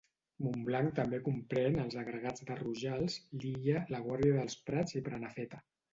Montblanc 0.43 0.93
també 0.99 1.17
comprèn 1.27 1.77
els 1.83 1.97
agregats 2.03 2.45
de 2.47 2.57
Rojals, 2.61 3.19
Lilla, 3.45 3.85
La 3.97 4.01
Guàrdia 4.07 4.37
dels 4.39 4.59
Prats 4.71 4.97
i 5.03 5.05
Prenafeta. 5.11 5.63